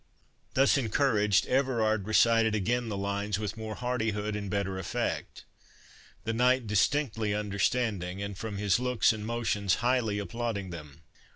Thus 0.55 0.79
encouraged, 0.79 1.45
Everard 1.45 2.07
recited 2.07 2.55
again 2.55 2.89
the 2.89 2.97
lines 2.97 3.37
with 3.37 3.55
more 3.55 3.75
hardihood 3.75 4.35
and 4.35 4.49
better 4.49 4.79
effect; 4.79 5.45
the 6.23 6.33
knight 6.33 6.65
distinctly 6.65 7.35
understanding, 7.35 8.19
and 8.19 8.35
from 8.35 8.57
his 8.57 8.79
looks 8.79 9.13
and 9.13 9.23
motions, 9.27 9.75
highly 9.85 10.17
applauding 10.17 10.71
them. 10.71 11.03